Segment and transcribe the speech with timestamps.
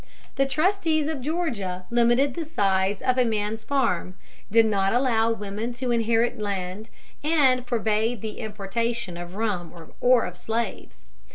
[0.35, 4.15] The trustees of Georgia limited the size of a man's farm,
[4.49, 6.89] did not allow women to inherit land,
[7.23, 11.05] and forbade the importation of rum or of slaves.